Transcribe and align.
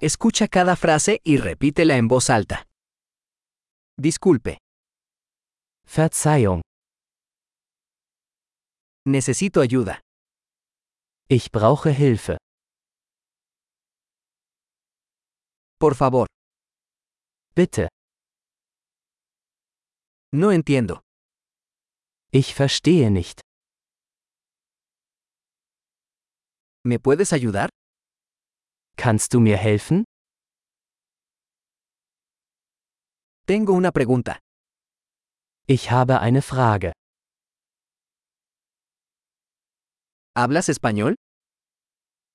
Escucha 0.00 0.48
cada 0.48 0.76
frase 0.76 1.20
y 1.24 1.36
repítela 1.36 1.96
en 1.96 2.08
voz 2.08 2.30
alta. 2.30 2.66
Disculpe, 3.98 4.58
Verzeihung, 5.84 6.62
necesito 9.06 9.60
ayuda. 9.60 10.00
ich 11.28 11.50
brauche 11.52 11.92
Hilfe. 11.92 12.38
Por 15.78 15.94
favor, 15.94 16.26
Bitte, 17.54 17.88
no 20.32 20.50
entiendo. 20.52 21.02
ich 22.32 22.54
verstehe 22.54 23.10
nicht. 23.10 23.40
¿Me 26.84 26.98
puedes 26.98 27.32
ayudar? 27.34 27.68
Kannst 29.00 29.32
du 29.32 29.40
mir 29.40 29.56
helfen? 29.56 30.04
Tengo 33.46 33.72
una 33.72 33.92
pregunta. 33.92 34.38
Ich 35.66 35.90
habe 35.90 36.20
eine 36.20 36.42
Frage. 36.42 36.92
¿Hablas 40.36 40.68
español? 40.68 41.14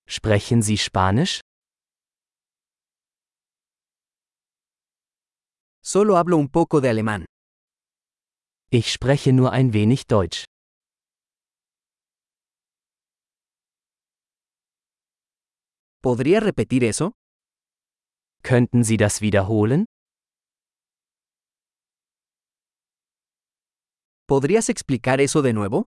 Sprechen 0.07 0.63
Sie 0.63 0.77
Spanisch? 0.79 1.41
Solo 5.83 6.17
hablo 6.17 6.37
un 6.37 6.49
poco 6.49 6.81
de 6.81 6.89
alemán. 6.89 7.25
Ich 8.71 8.91
spreche 8.91 9.33
nur 9.33 9.51
ein 9.51 9.71
wenig 9.73 10.07
Deutsch. 10.07 10.45
¿Podría 16.05 16.39
repetir 16.39 16.83
eso? 16.83 17.13
Könnten 18.43 18.83
Sie 18.83 18.95
das 18.95 19.21
wiederholen? 19.21 19.85
¿Podrías 24.27 24.69
explicar 24.69 25.19
eso 25.19 25.41
de 25.41 25.53
nuevo? 25.53 25.85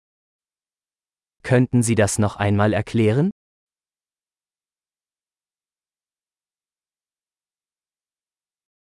Könnten 1.44 1.84
Sie 1.84 1.94
das 1.94 2.18
noch 2.18 2.34
einmal 2.40 2.72
erklären? 2.74 3.30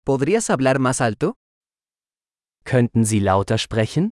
¿Podrías 0.05 0.49
hablar 0.49 0.79
más 0.79 1.01
alto? 1.01 1.33
Könnten 2.63 3.03
Sie 3.03 3.19
lauter 3.19 3.57
sprechen? 3.57 4.11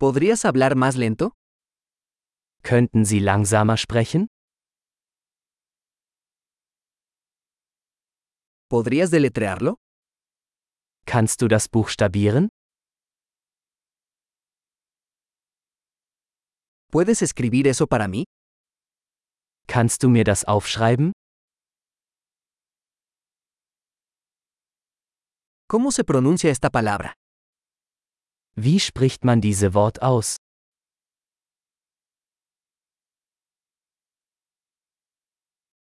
¿Podrías 0.00 0.44
hablar 0.44 0.74
más 0.74 0.96
lento? 0.96 1.36
Könnten 2.62 3.04
Sie 3.04 3.18
langsamer 3.18 3.76
sprechen? 3.76 4.28
¿Podrías 8.68 9.10
deletrearlo? 9.10 9.76
Kannst 11.06 11.42
du 11.42 11.48
das 11.48 11.68
buchstabieren? 11.68 12.48
¿Puedes 16.90 17.22
escribir 17.22 17.66
eso 17.66 17.86
para 17.86 18.06
mí? 18.08 18.24
Kannst 19.66 20.02
du 20.02 20.08
mir 20.08 20.24
das 20.24 20.44
aufschreiben? 20.44 21.12
¿Cómo 25.68 25.90
se 25.90 26.04
pronuncia 26.04 26.50
esta 26.50 26.70
palabra? 26.70 27.14
Wie 28.54 28.78
spricht 28.78 29.24
man 29.24 29.40
diese 29.40 29.72
Wort 29.74 30.02
aus? 30.02 30.36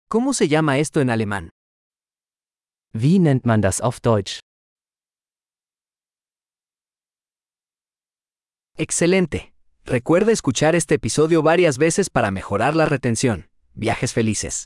¿Cómo 0.09 0.33
se 0.33 0.47
llama 0.47 0.77
esto 0.77 1.01
en 1.01 1.09
alemán? 1.09 1.49
Wie 2.93 3.19
nennt 3.19 3.45
man 3.45 3.59
das 3.59 3.81
auf 3.81 3.99
Deutsch? 3.99 4.39
Excelente. 8.77 9.53
Recuerda 9.83 10.31
escuchar 10.31 10.75
este 10.75 10.95
episodio 10.95 11.41
varias 11.43 11.77
veces 11.77 12.09
para 12.09 12.31
mejorar 12.31 12.73
la 12.73 12.85
retención. 12.85 13.49
Viajes 13.73 14.13
felices. 14.13 14.65